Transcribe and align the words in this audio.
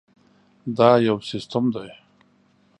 دا 0.77 0.89
یو 1.07 1.17
سیسټم 1.29 1.63
دی. 1.73 1.89